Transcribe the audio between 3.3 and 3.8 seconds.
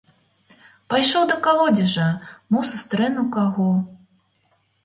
каго.